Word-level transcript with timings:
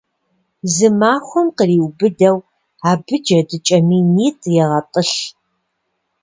Зы 0.73 0.87
махуэм 0.99 1.47
къриубыдэу 1.57 2.37
абы 2.89 3.15
джэдыкӀэ 3.23 3.77
минитӏ 3.87 4.43
егъэтӏылъ. 4.63 5.17